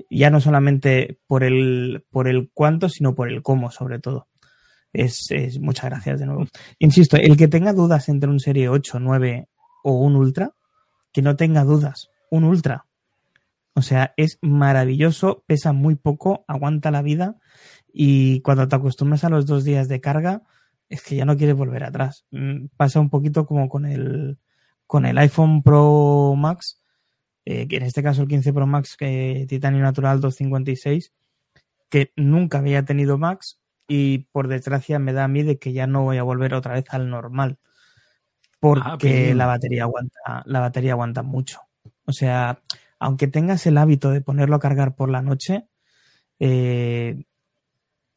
[0.09, 4.27] Ya no solamente por el, por el cuánto, sino por el cómo, sobre todo.
[4.93, 6.45] Es, es- muchas gracias de nuevo.
[6.77, 9.49] Insisto, el que tenga dudas entre un Serie 8, 9
[9.83, 10.51] o un Ultra,
[11.11, 12.85] que no tenga dudas, un Ultra.
[13.73, 17.37] O sea, es maravilloso, pesa muy poco, aguanta la vida
[17.93, 20.43] y cuando te acostumbras a los dos días de carga,
[20.89, 22.25] es que ya no quieres volver atrás.
[22.31, 24.37] Mm, Pasa un poquito como con el,
[24.87, 26.81] con el iPhone Pro Max,
[27.45, 31.13] eh, que en este caso el 15 Pro Max que Titanio Natural 256,
[31.89, 35.87] que nunca había tenido Max y por desgracia me da a mí de que ya
[35.87, 37.57] no voy a volver otra vez al normal.
[38.59, 41.61] Porque Ah, la batería aguanta, la batería aguanta mucho.
[42.05, 42.61] O sea,
[42.99, 45.67] aunque tengas el hábito de ponerlo a cargar por la noche,
[46.39, 47.23] eh,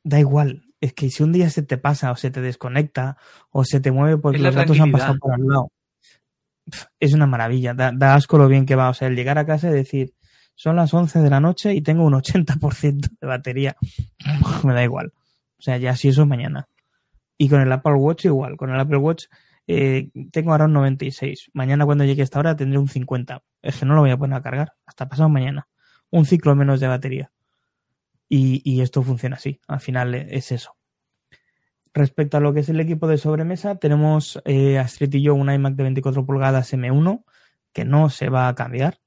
[0.02, 0.64] da igual.
[0.80, 3.16] Es que si un día se te pasa o se te desconecta
[3.50, 5.72] o se te mueve porque los gatos han pasado por al lado,
[6.98, 7.72] es una maravilla.
[7.74, 8.90] Da, da asco lo bien que va.
[8.90, 10.14] O sea, el llegar a casa y decir,
[10.56, 13.76] son las 11 de la noche y tengo un 80% de batería.
[14.64, 15.12] Me da igual.
[15.58, 16.68] O sea, ya si eso es mañana.
[17.38, 18.56] Y con el Apple Watch igual.
[18.56, 19.26] Con el Apple Watch
[19.66, 21.50] eh, tengo ahora un 96.
[21.54, 23.42] Mañana cuando llegue a esta hora tendré un 50.
[23.62, 24.74] Es que no lo voy a poner a cargar.
[24.86, 25.68] Hasta pasado mañana.
[26.10, 27.32] Un ciclo menos de batería.
[28.28, 29.60] Y, y esto funciona así.
[29.68, 30.76] Al final es eso.
[31.94, 35.50] Respecto a lo que es el equipo de sobremesa, tenemos eh, Astrid y yo un
[35.52, 37.24] iMac de 24 pulgadas M1
[37.72, 38.98] que no se va a cambiar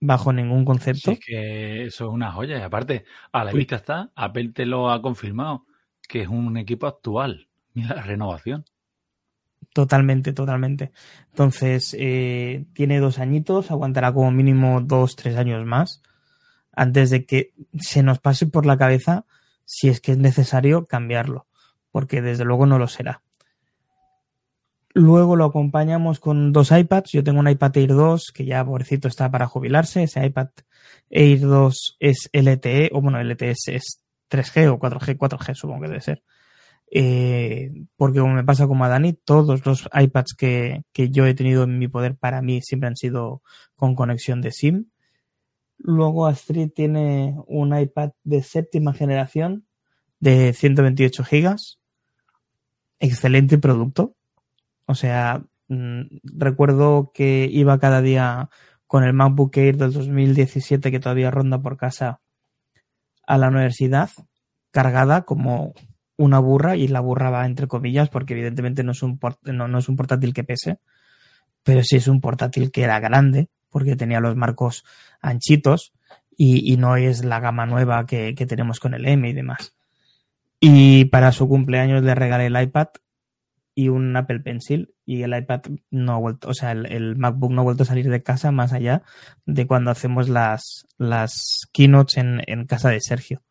[0.00, 1.10] bajo ningún Sí, concepto.
[1.12, 2.58] es que eso es una joya.
[2.58, 3.58] Y aparte, a la Sí.
[3.58, 5.66] vista está, Apple te lo ha confirmado,
[6.08, 7.48] que es un equipo actual.
[7.74, 8.64] Mira la renovación.
[9.72, 10.90] Totalmente, totalmente.
[11.30, 16.02] Entonces, eh, tiene dos añitos, aguantará como mínimo dos, tres años más,
[16.72, 19.26] antes de que se nos pase por la cabeza
[19.64, 21.46] si es que es necesario cambiarlo,
[21.92, 23.22] porque desde luego no lo será.
[24.92, 27.12] Luego lo acompañamos con dos iPads.
[27.12, 30.02] Yo tengo un iPad Air 2 que ya, pobrecito, está para jubilarse.
[30.02, 30.48] Ese iPad
[31.10, 35.88] Air 2 es LTE, o bueno, LTE es, es 3G o 4G, 4G supongo que
[35.88, 36.24] debe ser.
[36.92, 41.34] Eh, porque como me pasa como a Dani, todos los iPads que, que yo he
[41.34, 43.42] tenido en mi poder para mí siempre han sido
[43.76, 44.86] con conexión de SIM.
[45.78, 49.66] Luego Astrid tiene un iPad de séptima generación
[50.18, 51.78] de 128 gigas.
[52.98, 54.14] Excelente producto.
[54.86, 58.50] O sea, mm, recuerdo que iba cada día
[58.86, 62.20] con el MacBook Air del 2017 que todavía ronda por casa
[63.26, 64.10] a la universidad,
[64.72, 65.72] cargada como
[66.20, 69.68] una burra y la burra va entre comillas porque evidentemente no es un, port- no,
[69.68, 70.78] no es un portátil que pese,
[71.62, 74.84] pero sí es un portátil que era grande porque tenía los marcos
[75.20, 75.92] anchitos
[76.36, 79.74] y, y no es la gama nueva que, que tenemos con el M y demás.
[80.60, 82.88] Y para su cumpleaños le regalé el iPad
[83.74, 87.52] y un Apple Pencil y el iPad no ha vuelto, o sea, el, el MacBook
[87.52, 89.02] no ha vuelto a salir de casa más allá
[89.46, 93.42] de cuando hacemos las, las keynotes en, en casa de Sergio.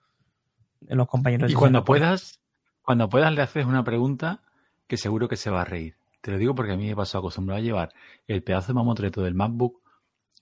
[0.88, 2.40] Los compañeros Y cuando puedas,
[2.90, 4.42] cuando puedas le haces una pregunta
[4.88, 5.98] que seguro que se va a reír.
[6.22, 7.94] Te lo digo porque a mí me pasó acostumbrado a llevar
[8.26, 9.80] el pedazo de mamotreto del MacBook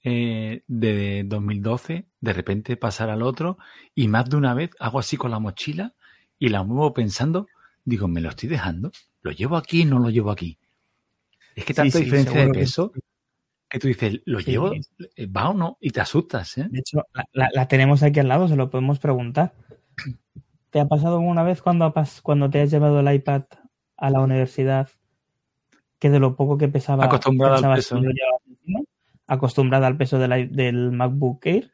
[0.05, 3.57] eh, de 2012, de repente pasar al otro
[3.93, 5.93] y más de una vez hago así con la mochila
[6.39, 7.47] y la muevo pensando,
[7.83, 8.93] digo, ¿me lo estoy dejando?
[9.23, 10.57] ¿Lo llevo aquí no lo llevo aquí?
[11.53, 12.93] Es que tanta sí, diferencia de que peso
[13.69, 14.51] que tú dices, ¿lo Sí.
[14.51, 14.71] llevo?
[15.35, 15.77] ¿Va o no?
[15.81, 16.67] Y te asustas, ¿eh?
[16.69, 19.53] De hecho, la, la- la tenemos aquí al lado, se lo podemos preguntar.
[20.69, 23.43] ¿Te ha pasado alguna vez cuando, cuando te has llevado el iPad
[23.95, 24.89] a la universidad
[25.99, 27.97] que de lo poco que pesaba, Acostumbrada al peso.
[27.97, 28.81] encima?
[29.27, 31.71] acostumbrada al peso del, MacBook Air?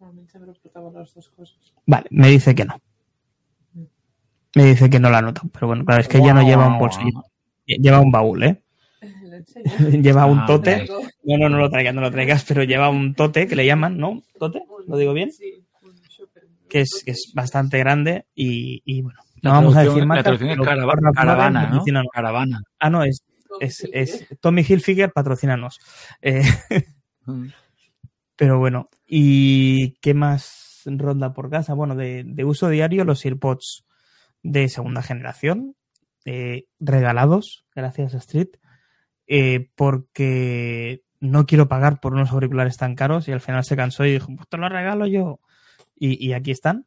[0.00, 1.56] Normalmente me lo portaba las dos cosas.
[1.86, 2.80] Vale, me dice que no.
[4.54, 6.78] Me dice que no la nota, pero bueno, claro, es que ya no lleva un
[6.78, 7.24] bolsillo,
[7.66, 8.62] lleva un baúl, ¿eh?
[10.02, 10.86] Lleva un Ah, tote.
[11.24, 13.98] No, no, no lo traigas, no lo traigas, pero lleva un tote que le llaman,
[13.98, 14.22] ¿no?
[14.38, 14.64] ¿Tote?
[14.86, 15.32] ¿Lo digo bien?
[15.32, 15.63] Sí.
[16.74, 20.22] Que es, que es bastante grande y, y bueno, no La vamos a decir La
[20.24, 22.04] traducción es caravana, palabra ¿no?
[22.12, 22.62] Caravana.
[22.80, 23.22] Ah, no, es,
[23.60, 25.78] es, es Tommy Hilfiger, patrocínanos.
[26.20, 26.42] Eh,
[27.26, 27.46] Mm.
[28.36, 31.72] pero bueno, ¿y qué más ronda por casa?
[31.72, 33.86] Bueno, de, de uso diario, los AirPods
[34.42, 35.74] de segunda generación,
[36.26, 38.48] eh, regalados, gracias a Street,
[39.26, 44.04] eh, porque no quiero pagar por unos auriculares tan caros y al final se cansó
[44.04, 45.40] y dijo, pues te los regalo yo.
[45.96, 46.86] Y, y aquí están.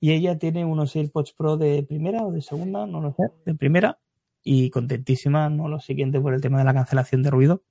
[0.00, 3.54] Y ella tiene unos AirPods Pro de primera o de segunda, no lo sé, de
[3.54, 3.98] primera.
[4.42, 7.62] Y contentísima, no lo siguiente, por el tema de la cancelación de ruido.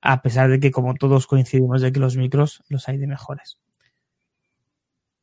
[0.00, 3.60] A pesar de que, como todos coincidimos, de que los micros los hay de mejores.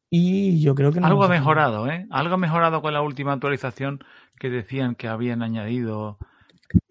[0.10, 2.08] Y yo creo que no Algo ha mejorado, ¿eh?
[2.10, 4.04] Algo ha mejorado con la última actualización
[4.40, 6.18] que decían que habían añadido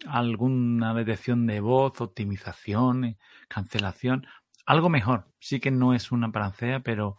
[0.07, 4.25] alguna detección de voz, optimización, cancelación.
[4.69, 5.25] Algo mejor.
[5.39, 7.17] Sí que no es una parancea, pero,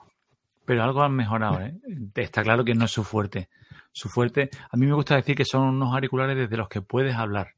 [0.65, 1.75] pero algo han mejorado, ¿eh?
[2.15, 3.49] Está claro que no es su fuerte.
[3.93, 7.17] Su fuerte, a mí me gusta decir que son unos auriculares desde los que puedes
[7.17, 7.55] hablar,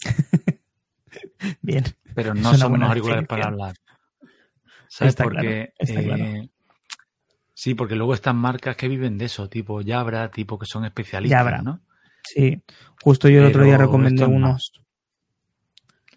[1.62, 1.84] Bien.
[2.14, 3.74] pero no son unos auriculares para hablar.
[4.88, 5.12] ¿Sabes?
[5.12, 6.24] Está Porque claro, está claro.
[6.24, 6.50] eh,
[7.54, 11.38] sí, porque luego están marcas que viven de eso, tipo Jabra, tipo que son especialistas,
[11.38, 11.62] Jabra.
[11.62, 11.80] ¿no?
[12.24, 12.62] Sí.
[13.02, 14.72] Justo yo el otro día recomendé unos.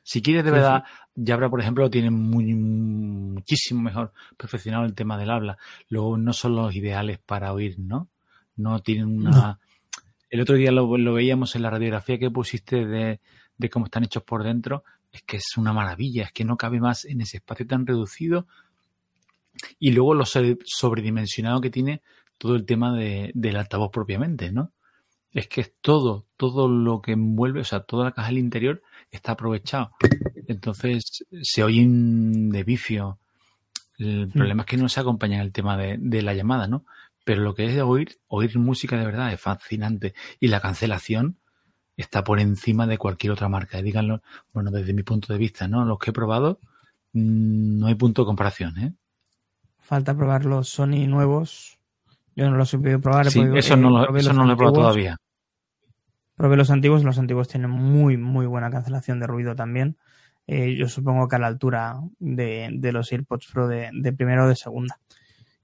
[0.03, 0.83] Si quieres de Sí, verdad,
[1.15, 5.57] Jabra, por ejemplo, tiene muy, muchísimo mejor perfeccionado el tema del habla.
[5.89, 8.09] Luego no son los ideales para oír, ¿no?
[8.57, 9.31] No tienen una...
[9.31, 9.59] No.
[10.29, 13.21] El otro día lo, lo veíamos en la radiografía que pusiste de,
[13.57, 14.83] de cómo están hechos por dentro.
[15.11, 18.47] Es que es una maravilla, es que no cabe más en ese espacio tan reducido.
[19.79, 22.01] Y luego lo sobre- sobredimensionado que tiene
[22.37, 24.73] todo el tema de, del altavoz propiamente, ¿no?
[25.31, 28.81] Es que es todo, todo lo que envuelve, o sea, toda la caja del interior
[29.11, 29.91] está aprovechado.
[30.47, 33.19] Entonces se oyen de vicio.
[33.97, 36.85] El problema es que no se acompaña el tema de, de la llamada, ¿no?
[37.23, 40.13] Pero lo que es de oír, oír música de verdad es fascinante.
[40.39, 41.37] Y la cancelación
[41.97, 43.79] está por encima de cualquier otra marca.
[43.79, 44.21] Y díganlo,
[44.53, 45.85] bueno, desde mi punto de vista, ¿no?
[45.85, 46.59] Los que he probado,
[47.13, 48.93] mm, no hay punto de comparación, ¿eh?
[49.79, 51.79] Falta probar los Sony nuevos.
[52.35, 53.27] Yo no los he podido probar.
[53.27, 55.17] he Sí, podido- eso eh, no lo, probé eso no lo he probado todavía.
[56.35, 59.97] Probé los antiguos, los antiguos tienen muy, muy buena cancelación de ruido también.
[60.47, 64.45] Eh, yo supongo que a la altura de, de los AirPods Pro de, de primera
[64.45, 64.99] o de segunda.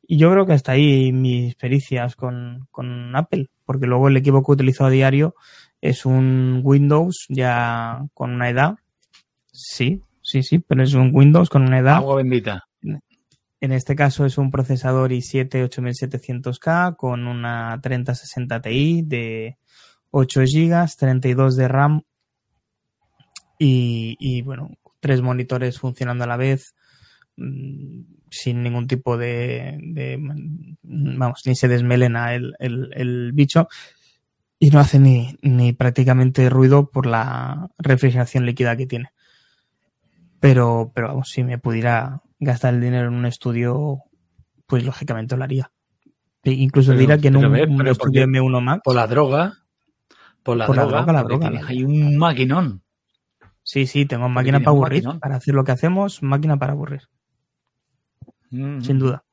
[0.08, 4.44] Y yo creo que hasta ahí mis pericias con, con Apple, porque luego el equipo
[4.44, 5.36] que utilizo a diario
[5.80, 8.76] es un Windows ya con una edad.
[9.52, 11.96] Sí, sí, sí, pero es un Windows con una edad.
[11.96, 12.68] Agua bendita.
[13.62, 19.58] En este caso es un procesador i7 8700K con una 3060 Ti de
[20.10, 22.02] 8 GB, 32 de RAM
[23.64, 26.74] y, y, bueno, tres monitores funcionando a la vez
[27.38, 30.18] mm, sin ningún tipo de, de-
[30.84, 33.68] vamos, ni se desmelena el, el- el bicho
[34.58, 39.10] y no hace ni, ni prácticamente ruido por la refrigeración líquida que tiene.
[40.40, 44.00] Pero, pero vamos, si me pudiera gastar el dinero en un estudio,
[44.66, 45.72] pues lógicamente lo haría.
[46.44, 48.82] E incluso diría que en un, pero estudio porque- M1 Max.
[48.84, 49.54] Por la droga.
[50.42, 51.14] Por la Por la droga.
[51.14, 52.82] la droga, ahí un maquinón.
[53.64, 55.04] Sí, sí, tengo máquina para aburrir.
[55.20, 57.08] Para hacer lo que hacemos, máquina para aburrir,
[58.50, 58.82] Mm.
[58.82, 59.24] sin duda.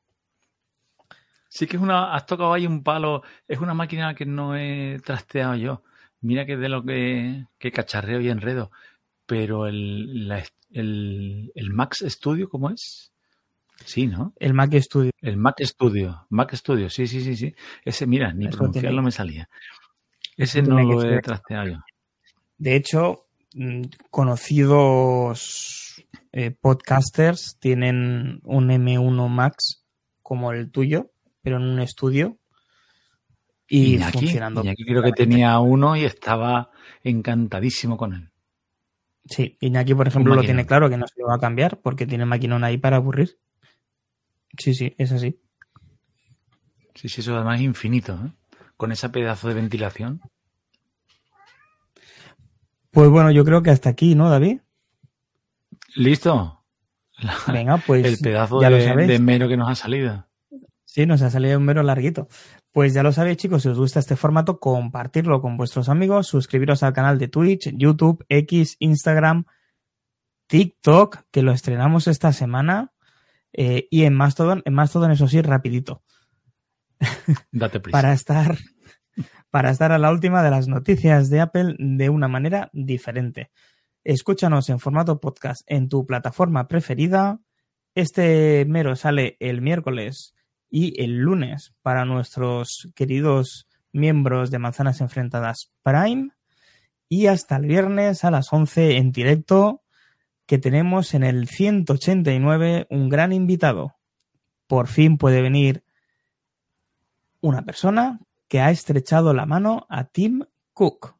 [1.49, 4.99] Sí que es una, has tocado ahí un palo, es una máquina que no he
[5.03, 5.83] trasteado yo.
[6.21, 8.71] Mira que de lo que, que cacharreo y enredo.
[9.25, 13.11] Pero el, la- el, el Max Studio, ¿cómo es?
[13.85, 14.33] Sí, ¿no?
[14.37, 15.11] El Mac Studio.
[15.21, 16.25] El Mac Studio.
[16.29, 17.55] Mac Studio, sí, sí, sí, sí.
[17.85, 19.49] Ese, mira, ni Eso pronunciarlo tiene- me salía.
[20.37, 21.77] Ese no lo he trasteado yo.
[22.57, 23.25] De hecho,
[24.11, 29.83] conocidos eh, podcasters tienen un M1 Max
[30.21, 32.37] como el tuyo, pero en un estudio
[33.67, 34.61] y Iñaki, funcionando.
[34.61, 36.71] Iñaki creo que tenía uno y estaba
[37.03, 38.31] encantadísimo con él.
[39.25, 42.07] Sí, Iñaki, por ejemplo, lo tiene claro que no se lo va a cambiar porque
[42.07, 43.37] tiene maquinón ahí para aburrir.
[44.57, 45.39] Sí, sí, es así.
[46.95, 48.31] Sí, sí, eso además es infinito, ¿eh?
[48.75, 50.21] Con ese pedazo de ventilación.
[52.99, 54.59] Pues bueno, yo creo que hasta aquí, ¿no, David?
[55.95, 56.65] ¿Listo?
[57.19, 59.07] La- Venga, pues el pedazo ya lo de, sabéis.
[59.07, 60.27] de mero que nos ha salido.
[60.83, 62.27] Sí, nos ha salido un mero larguito.
[62.73, 66.83] Pues ya lo sabéis, chicos, si os gusta este formato, compartirlo con vuestros amigos, suscribiros
[66.83, 69.45] al canal de Twitch, YouTube, X, Instagram,
[70.47, 72.91] TikTok, que lo estrenamos esta semana,
[73.53, 76.03] eh, y en Mastodon, en Mastodon, eso sí, rapidito,
[77.53, 77.97] Date prisa.
[77.97, 78.57] para estar,
[79.49, 83.51] para estar a la última de las noticias de Apple de una manera diferente.
[84.03, 87.39] Escúchanos en formato podcast en tu plataforma preferida.
[87.95, 90.33] Este mero sale el miércoles
[90.69, 96.29] y el lunes para nuestros queridos miembros de Manzanas Enfrentadas Prime.
[97.09, 99.83] Y hasta el viernes a las 11 en directo
[100.45, 103.95] que tenemos en el 189 un gran invitado.
[104.67, 105.83] Por fin puede venir
[107.41, 108.19] una persona
[108.49, 110.43] que ha estrechado la mano a Tim
[110.73, 111.15] Cook,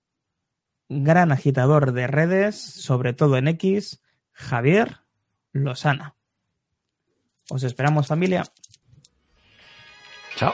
[0.90, 4.02] gran agitador de redes, sobre todo en X,
[4.34, 4.98] Javier
[5.54, 6.16] Lozana.
[7.50, 8.44] Os esperamos familia.
[10.36, 10.54] Chao.